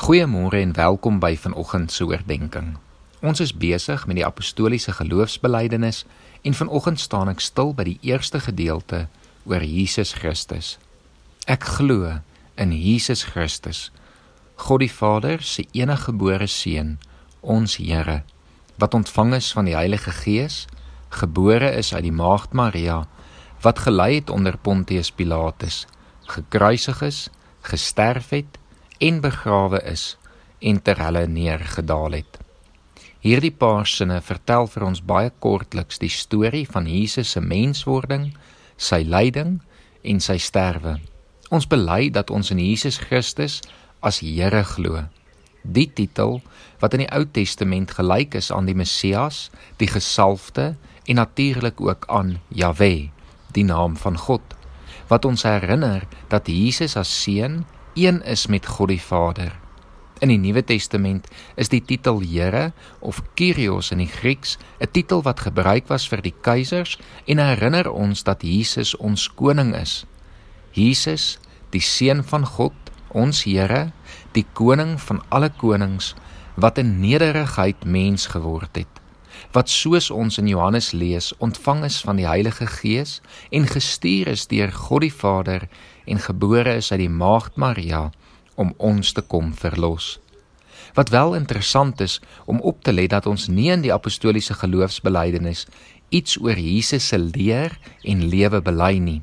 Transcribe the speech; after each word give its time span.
Goeiemôre 0.00 0.56
en 0.56 0.72
welkom 0.72 1.18
by 1.20 1.34
vanoggend 1.36 1.92
se 1.92 2.06
oordeenking. 2.08 2.70
Ons 3.20 3.42
is 3.44 3.50
besig 3.52 4.06
met 4.08 4.16
die 4.16 4.24
apostoliese 4.24 4.94
geloofsbelijdenis 4.96 6.06
en 6.40 6.54
vanoggend 6.56 7.02
staan 7.02 7.28
ek 7.28 7.42
stil 7.44 7.74
by 7.76 7.84
die 7.84 7.98
eerste 8.08 8.40
gedeelte 8.40 9.02
oor 9.44 9.60
Jesus 9.60 10.14
Christus. 10.16 10.70
Ek 11.44 11.66
glo 11.76 12.14
in 12.56 12.72
Jesus 12.72 13.26
Christus, 13.28 13.90
God 14.64 14.80
die 14.80 14.88
Vader 14.88 15.44
se 15.44 15.66
eniggebore 15.76 16.48
seun, 16.48 16.94
ons 17.44 17.76
Here, 17.76 18.22
wat 18.80 18.96
ontvang 18.96 19.34
is 19.36 19.50
van 19.52 19.68
die 19.68 19.76
Heilige 19.76 20.16
Gees, 20.22 20.62
gebore 21.12 21.74
is 21.76 21.92
uit 21.92 22.06
die 22.08 22.16
maagd 22.22 22.56
Maria, 22.56 23.02
wat 23.60 23.84
gelei 23.84 24.14
het 24.22 24.32
onder 24.32 24.56
Pontius 24.56 25.12
Pilatus, 25.12 25.84
gekruisig 26.24 27.04
is, 27.04 27.26
gesterf 27.68 28.32
het 28.32 28.59
en 29.00 29.20
begrawe 29.24 29.80
is 29.88 30.16
en 30.60 30.82
ter 30.84 30.98
helle 31.00 31.24
neergedaal 31.26 32.18
het. 32.18 32.38
Hierdie 33.24 33.52
paar 33.52 33.88
sinne 33.88 34.20
vertel 34.24 34.68
vir 34.68 34.84
ons 34.84 35.00
baie 35.04 35.30
kortliks 35.44 36.00
die 36.00 36.12
storie 36.12 36.66
van 36.68 36.88
Jesus 36.88 37.32
se 37.34 37.40
menswording, 37.40 38.30
sy 38.76 39.00
lyding 39.04 39.58
en 40.04 40.20
sy 40.24 40.36
sterwe. 40.40 40.98
Ons 41.50 41.68
bely 41.68 42.10
dat 42.12 42.30
ons 42.30 42.52
in 42.52 42.60
Jesus 42.60 43.00
Christus 43.00 43.60
as 44.04 44.20
Here 44.24 44.62
glo. 44.64 45.06
Die 45.64 45.88
titel 45.88 46.40
wat 46.80 46.96
in 46.96 47.04
die 47.04 47.10
Ou 47.12 47.24
Testament 47.24 47.92
gelyk 47.96 48.36
is 48.36 48.52
aan 48.52 48.68
die 48.68 48.76
Messias, 48.76 49.48
die 49.80 49.88
gesalfde 49.88 50.74
en 51.08 51.20
natuurlik 51.20 51.80
ook 51.80 52.06
aan 52.08 52.38
Jahwe, 52.48 53.10
die 53.52 53.64
naam 53.64 53.96
van 54.00 54.16
God, 54.16 54.44
wat 55.08 55.24
ons 55.24 55.44
herinner 55.44 56.06
dat 56.32 56.48
Jesus 56.48 56.96
as 56.96 57.10
seun 57.10 57.64
een 58.06 58.22
is 58.22 58.46
met 58.46 58.66
God 58.66 58.88
die 58.88 59.02
Vader. 59.02 59.52
In 60.20 60.28
die 60.28 60.38
Nuwe 60.38 60.64
Testament 60.64 61.28
is 61.56 61.68
die 61.68 61.82
titel 61.84 62.20
Here 62.20 62.72
of 63.00 63.22
Kyrios 63.34 63.90
in 63.92 64.00
die 64.00 64.08
Grieks 64.08 64.56
'n 64.80 64.90
titel 64.92 65.22
wat 65.22 65.40
gebruik 65.40 65.88
was 65.88 66.08
vir 66.08 66.22
die 66.22 66.34
keisers 66.40 66.98
en 67.26 67.38
herinner 67.38 67.90
ons 67.90 68.22
dat 68.22 68.42
Jesus 68.42 68.96
ons 68.96 69.28
koning 69.28 69.74
is. 69.74 70.04
Jesus, 70.72 71.38
die 71.70 71.80
seun 71.80 72.24
van 72.24 72.46
God, 72.46 72.76
ons 73.08 73.44
Here, 73.44 73.92
die 74.32 74.46
koning 74.52 75.00
van 75.00 75.22
alle 75.28 75.50
konings 75.50 76.14
wat 76.54 76.78
in 76.78 77.00
nederigheid 77.00 77.84
mens 77.84 78.26
geword 78.26 78.76
het 78.76 79.00
wat 79.52 79.68
soos 79.68 80.10
ons 80.10 80.38
in 80.38 80.48
Johannes 80.50 80.92
lees 80.92 81.32
ontvang 81.38 81.84
is 81.88 82.00
van 82.06 82.20
die 82.20 82.26
Heilige 82.28 82.66
Gees 82.66 83.18
en 83.50 83.66
gestuur 83.66 84.30
is 84.34 84.46
deur 84.50 84.72
God 84.72 85.06
die 85.06 85.14
Vader 85.14 85.66
en 86.10 86.18
gebore 86.18 86.74
is 86.80 86.90
uit 86.92 87.04
die 87.04 87.12
maagd 87.12 87.56
Maria 87.56 88.08
om 88.58 88.74
ons 88.76 89.14
te 89.14 89.22
kom 89.22 89.54
verlos. 89.54 90.18
Wat 90.94 91.12
wel 91.14 91.36
interessant 91.38 92.00
is 92.02 92.18
om 92.50 92.60
op 92.66 92.82
te 92.82 92.92
let 92.92 93.12
dat 93.14 93.28
ons 93.30 93.46
nie 93.48 93.70
in 93.70 93.84
die 93.84 93.94
apostoliese 93.94 94.56
geloofsbelijdenis 94.58 95.66
iets 96.10 96.38
oor 96.42 96.58
Jesus 96.58 97.06
se 97.12 97.18
leer 97.18 97.76
en 98.02 98.26
lewe 98.26 98.60
bely 98.60 98.96
nie, 98.98 99.20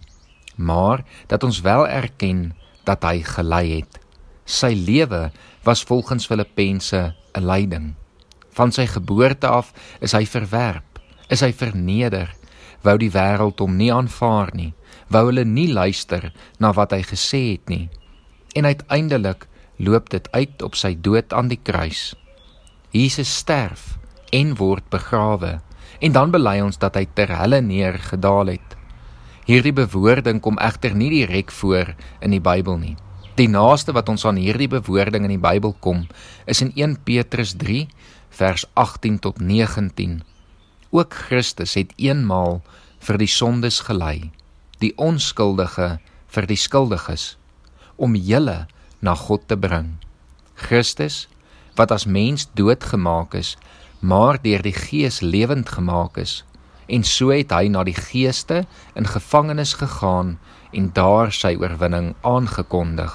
maar 0.56 1.04
dat 1.28 1.44
ons 1.44 1.62
wel 1.62 1.88
erken 1.88 2.54
dat 2.88 3.04
hy 3.04 3.20
gelei 3.28 3.66
het. 3.80 4.00
Sy 4.48 4.72
lewe 4.72 5.28
was 5.68 5.84
volgens 5.84 6.26
Filippense 6.26 7.14
'n 7.36 7.44
lyding. 7.44 7.96
Van 8.56 8.72
sy 8.72 8.88
geboorte 8.88 9.48
af 9.48 9.74
is 10.00 10.12
hy 10.12 10.26
verwerp, 10.26 11.00
is 11.28 11.42
hy 11.42 11.52
verneder, 11.54 12.34
wou 12.86 12.98
die 12.98 13.12
wêreld 13.14 13.60
hom 13.64 13.78
nie 13.78 13.92
aanvaar 13.94 14.54
nie, 14.54 14.74
wou 15.10 15.28
hulle 15.30 15.46
nie 15.46 15.70
luister 15.74 16.32
na 16.60 16.74
wat 16.74 16.94
hy 16.96 17.02
gesê 17.08 17.42
het 17.54 17.70
nie. 17.70 17.88
En 18.56 18.66
uiteindelik 18.66 19.48
loop 19.78 20.10
dit 20.10 20.28
uit 20.32 20.62
op 20.66 20.76
sy 20.76 20.96
dood 21.02 21.34
aan 21.34 21.52
die 21.52 21.62
kruis. 21.62 22.16
Jesus 22.92 23.30
sterf 23.44 23.98
en 24.34 24.56
word 24.58 24.86
begrawe 24.90 25.58
en 26.02 26.14
dan 26.14 26.32
bely 26.34 26.60
ons 26.62 26.78
dat 26.82 26.98
hy 26.98 27.06
ter 27.18 27.32
helle 27.34 27.62
neergedaal 27.62 28.54
het. 28.54 28.78
Hierdie 29.48 29.74
bewoording 29.74 30.42
kom 30.44 30.58
egter 30.60 30.96
nie 30.96 31.10
direk 31.14 31.54
voor 31.56 31.94
in 32.22 32.34
die 32.36 32.44
Bybel 32.44 32.78
nie. 32.82 32.96
Die 33.38 33.48
naaste 33.48 33.94
wat 33.94 34.10
ons 34.10 34.26
aan 34.26 34.40
hierdie 34.42 34.68
bewoording 34.68 35.28
in 35.28 35.36
die 35.36 35.42
Bybel 35.42 35.76
kom, 35.80 36.08
is 36.50 36.62
in 36.66 36.74
1 36.76 36.98
Petrus 37.06 37.54
3 37.56 37.86
vers 38.34 38.66
18 38.74 39.20
tot 39.22 39.40
19. 39.40 40.20
Ook 40.90 41.14
Christus 41.14 41.76
het 41.76 41.94
eenmaal 41.98 42.62
vir 43.04 43.18
die 43.20 43.30
sondes 43.32 43.80
gelei, 43.88 44.32
die 44.80 44.94
onskuldige 44.96 45.98
vir 46.28 46.48
die 46.48 46.60
skuldiges, 46.60 47.36
om 47.96 48.16
julle 48.16 48.68
na 49.02 49.16
God 49.16 49.48
te 49.48 49.58
bring. 49.58 49.98
Christus 50.56 51.28
wat 51.78 51.92
as 51.94 52.08
mens 52.10 52.48
doodgemaak 52.58 53.36
is, 53.38 53.56
maar 54.00 54.40
deur 54.42 54.64
die 54.66 54.74
Gees 54.74 55.22
lewend 55.22 55.70
gemaak 55.70 56.18
is, 56.18 56.42
en 56.88 57.04
so 57.04 57.30
het 57.36 57.52
hy 57.52 57.68
na 57.70 57.84
die 57.86 57.96
geeste 57.98 58.64
in 58.96 59.08
gevangenis 59.10 59.76
gegaan 59.78 60.38
en 60.72 60.90
daar 60.96 61.34
sy 61.36 61.54
oorwinning 61.60 62.14
aangekondig. 62.26 63.14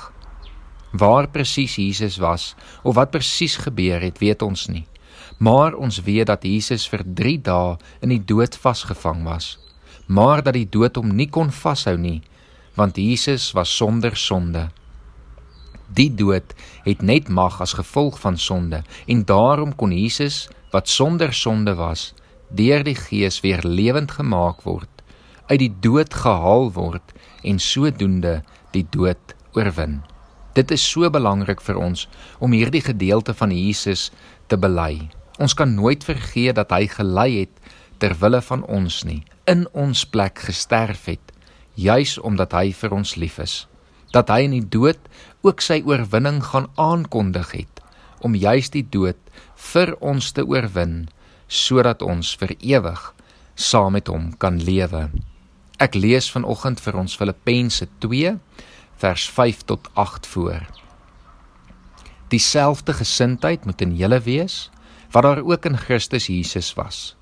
Waar 0.93 1.29
presies 1.33 1.79
Jesus 1.81 2.19
was 2.21 2.53
of 2.83 2.99
wat 3.01 3.11
presies 3.11 3.57
gebeur 3.65 4.03
het, 4.05 4.21
weet 4.21 4.43
ons 4.45 4.69
nie. 4.69 4.85
Maar 5.39 5.75
ons 5.75 6.03
weet 6.03 6.27
dat 6.27 6.45
Jesus 6.45 6.89
vir 6.89 7.03
3 7.05 7.39
dae 7.43 7.77
in 8.01 8.13
die 8.15 8.25
dood 8.25 8.57
vasgevang 8.57 9.25
was, 9.25 9.59
maar 10.07 10.43
dat 10.43 10.55
die 10.55 10.69
dood 10.69 10.97
hom 10.97 11.15
nie 11.17 11.29
kon 11.31 11.51
vashou 11.51 11.97
nie, 11.97 12.21
want 12.75 12.97
Jesus 12.97 13.53
was 13.53 13.77
sonder 13.77 14.17
sonde. 14.17 14.69
Die 15.93 16.09
dood 16.15 16.55
het 16.85 17.03
net 17.03 17.29
mag 17.29 17.61
as 17.61 17.77
gevolg 17.77 18.21
van 18.21 18.39
sonde 18.39 18.83
en 19.07 19.25
daarom 19.29 19.75
kon 19.77 19.93
Jesus 19.93 20.49
wat 20.73 20.89
sonder 20.89 21.35
sonde 21.37 21.75
was, 21.77 22.15
deur 22.49 22.85
die 22.85 22.97
Gees 22.97 23.41
weer 23.45 23.61
lewend 23.65 24.11
gemaak 24.17 24.65
word, 24.65 24.89
uit 25.49 25.61
die 25.61 25.75
dood 25.85 26.15
gehaal 26.15 26.71
word 26.73 27.13
en 27.45 27.61
sodoende 27.61 28.41
die 28.73 28.87
dood 28.89 29.37
oorwin. 29.53 30.01
Dit 30.57 30.71
is 30.71 30.85
so 30.85 31.09
belangrik 31.13 31.61
vir 31.65 31.81
ons 31.81 32.07
om 32.41 32.53
hierdie 32.57 32.85
gedeelte 32.85 33.35
van 33.37 33.53
Jesus 33.53 34.11
te 34.49 34.57
bely. 34.61 35.09
Ons 35.41 35.55
kan 35.55 35.75
nooit 35.75 36.05
vergeet 36.05 36.57
dat 36.57 36.73
hy 36.75 36.87
gelei 36.93 37.31
het 37.41 37.73
ter 38.03 38.17
wille 38.21 38.43
van 38.43 38.65
ons 38.67 39.03
nie, 39.09 39.23
in 39.49 39.65
ons 39.73 40.05
plek 40.05 40.43
gesterf 40.49 41.07
het, 41.09 41.33
juis 41.75 42.19
omdat 42.19 42.53
hy 42.53 42.73
vir 42.77 42.93
ons 42.93 43.15
lief 43.17 43.39
is. 43.41 43.55
Dat 44.13 44.29
hy 44.29 44.43
in 44.45 44.57
die 44.59 44.69
dood 44.69 45.01
ook 45.41 45.63
sy 45.65 45.81
oorwinning 45.87 46.43
gaan 46.45 46.69
aankondig 46.77 47.55
het 47.57 47.81
om 48.23 48.37
juis 48.39 48.71
die 48.71 48.85
dood 48.87 49.19
vir 49.73 49.95
ons 49.99 50.31
te 50.37 50.45
oorwin 50.47 51.09
sodat 51.49 52.03
ons 52.07 52.35
vir 52.39 52.55
ewig 52.61 53.01
saam 53.55 53.97
met 53.97 54.09
hom 54.09 54.31
kan 54.39 54.61
lewe. 54.63 55.09
Ek 55.83 55.97
lees 55.99 56.29
vanoggend 56.31 56.81
vir 56.81 56.99
ons 57.01 57.17
Filippense 57.19 57.89
2 58.05 58.37
vers 59.03 59.25
5 59.35 59.65
tot 59.67 59.89
8 59.99 60.29
voor. 60.35 60.63
Dieselfde 62.31 62.95
gesindheid 62.97 63.67
moet 63.67 63.83
in 63.83 63.97
julle 63.99 64.21
wees 64.23 64.71
wat 65.13 65.23
daar 65.23 65.43
ook 65.45 65.67
in 65.69 65.77
Christus 65.77 66.27
Jesus 66.27 66.73
was. 66.75 67.15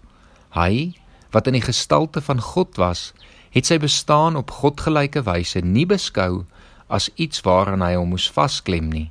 Hy 0.54 0.94
wat 1.30 1.46
in 1.46 1.54
die 1.54 1.62
gestalte 1.62 2.20
van 2.20 2.40
God 2.42 2.78
was, 2.78 3.12
het 3.54 3.66
sy 3.66 3.78
bestaan 3.78 4.38
op 4.38 4.50
godgelyke 4.50 5.22
wyse 5.26 5.62
nie 5.62 5.86
beskou 5.86 6.44
as 6.90 7.10
iets 7.14 7.42
waaraan 7.46 7.84
hy 7.86 7.94
hom 7.94 8.10
moes 8.14 8.26
vasklem 8.34 8.88
nie, 8.90 9.10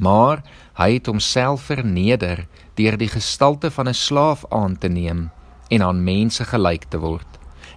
maar 0.00 0.40
hy 0.80 0.94
het 0.96 1.10
homself 1.12 1.68
verneder 1.68 2.46
deur 2.80 2.96
die 2.96 3.12
gestalte 3.12 3.70
van 3.70 3.88
'n 3.88 3.94
slaaf 3.94 4.44
aan 4.48 4.78
te 4.78 4.88
neem 4.88 5.30
en 5.68 5.82
aan 5.82 6.04
mense 6.04 6.44
gelyk 6.44 6.84
te 6.88 6.98
word. 6.98 7.28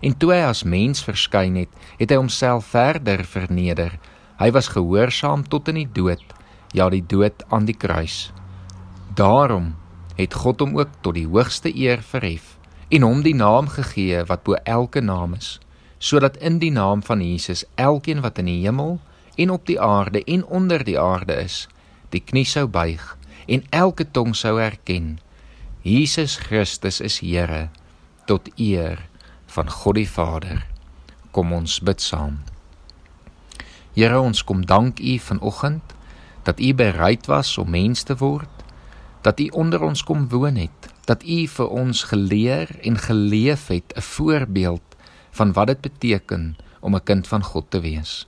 En 0.01 0.17
toe 0.17 0.31
hy 0.31 0.43
as 0.47 0.63
mens 0.63 1.03
verskyn 1.03 1.55
het, 1.55 1.69
het 1.99 2.09
hy 2.11 2.15
homself 2.15 2.65
verder 2.65 3.25
verneder 3.25 3.99
Hy 4.35 4.49
was 4.51 4.67
gehoorsaam 4.73 5.45
tot 5.47 5.69
in 5.71 5.77
die 5.79 5.89
dood, 5.95 6.23
ja 6.75 6.89
die 6.91 7.03
dood 7.07 7.45
aan 7.55 7.67
die 7.69 7.77
kruis. 7.77 8.33
Daarom 9.15 9.71
het 10.15 10.33
God 10.33 10.59
hom 10.63 10.77
ook 10.79 10.93
tot 11.01 11.17
die 11.17 11.27
hoogste 11.27 11.71
eer 11.75 12.01
verhef 12.01 12.55
en 12.89 13.03
hom 13.03 13.21
die 13.25 13.35
naam 13.35 13.67
gegee 13.71 14.23
wat 14.29 14.43
bo 14.47 14.57
elke 14.63 15.01
naam 15.01 15.33
is, 15.35 15.59
sodat 15.97 16.37
in 16.37 16.59
die 16.61 16.71
naam 16.71 17.03
van 17.03 17.21
Jesus 17.21 17.65
elkeen 17.75 18.21
wat 18.21 18.39
in 18.39 18.49
die 18.51 18.61
hemel 18.63 18.99
en 19.35 19.51
op 19.51 19.65
die 19.67 19.79
aarde 19.81 20.23
en 20.23 20.45
onder 20.45 20.83
die 20.83 20.99
aarde 20.99 21.35
is, 21.43 21.65
die 22.09 22.21
knie 22.23 22.45
sou 22.45 22.67
buig 22.67 23.03
en 23.47 23.65
elke 23.69 24.05
tong 24.11 24.35
sou 24.35 24.57
erken: 24.61 25.17
Jesus 25.81 26.37
Christus 26.37 27.01
is 27.01 27.19
Here 27.19 27.69
tot 28.25 28.49
eer 28.57 29.05
van 29.45 29.69
God 29.69 29.95
die 29.95 30.09
Vader. 30.09 30.65
Kom 31.31 31.53
ons 31.53 31.79
bid 31.79 32.01
saam. 32.01 32.39
Here, 33.95 34.17
ons 34.19 34.43
kom 34.43 34.65
dank 34.65 34.99
U 34.99 35.17
vanoggend 35.19 35.93
dat 36.43 36.59
U 36.59 36.73
bereid 36.73 37.27
was 37.31 37.57
om 37.57 37.69
mens 37.69 38.03
te 38.03 38.17
word, 38.19 38.54
dat 39.25 39.39
U 39.39 39.47
onder 39.57 39.81
ons 39.81 40.03
kom 40.05 40.27
woon 40.29 40.59
het, 40.61 40.89
dat 41.09 41.23
U 41.25 41.37
vir 41.49 41.69
ons 41.73 42.03
geleer 42.11 42.69
en 42.85 42.97
geleef 42.97 43.67
het 43.73 43.93
'n 43.97 44.01
voorbeeld 44.01 44.85
van 45.31 45.53
wat 45.53 45.67
dit 45.67 45.81
beteken 45.81 46.55
om 46.79 46.95
'n 46.95 47.03
kind 47.03 47.27
van 47.27 47.43
God 47.43 47.65
te 47.69 47.79
wees. 47.79 48.27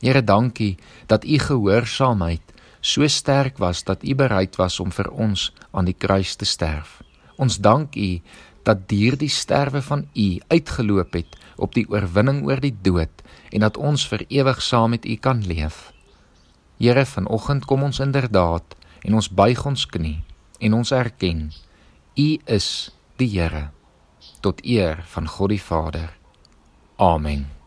Here, 0.00 0.24
dankie 0.24 0.78
dat 1.06 1.24
U 1.24 1.38
gehoorsaamheid 1.38 2.40
so 2.80 3.06
sterk 3.06 3.58
was 3.58 3.84
dat 3.84 4.04
U 4.04 4.14
bereid 4.14 4.56
was 4.56 4.80
om 4.80 4.92
vir 4.92 5.10
ons 5.10 5.52
aan 5.70 5.84
die 5.84 5.98
kruis 5.98 6.34
te 6.34 6.44
sterf. 6.44 7.02
Ons 7.36 7.58
dank 7.58 7.94
U 7.94 8.20
dat 8.62 8.88
deur 8.88 9.16
die 9.16 9.28
sterwe 9.28 9.82
van 9.82 10.08
U 10.14 10.38
uitgeloop 10.48 11.12
het 11.12 11.36
op 11.56 11.74
die 11.74 11.88
oorwinning 11.88 12.46
oor 12.46 12.60
die 12.60 12.76
dood 12.82 13.22
en 13.50 13.60
dat 13.60 13.76
ons 13.76 14.08
vir 14.08 14.24
ewig 14.28 14.62
saam 14.62 14.90
met 14.90 15.04
U 15.04 15.16
kan 15.16 15.46
leef. 15.46 15.92
Here, 16.78 17.06
vanoggend 17.06 17.64
kom 17.64 17.82
ons 17.82 17.98
inderdaad 17.98 18.76
en 19.02 19.14
ons 19.14 19.28
buig 19.28 19.66
ons 19.66 19.86
knie 19.86 20.22
en 20.58 20.74
ons 20.74 20.90
erken 20.90 21.48
U 22.18 22.28
is 22.44 22.90
die 23.16 23.30
Here 23.34 23.68
tot 24.42 24.62
eer 24.64 25.02
van 25.14 25.28
God 25.28 25.54
die 25.54 25.62
Vader. 25.62 26.10
Amen. 26.98 27.57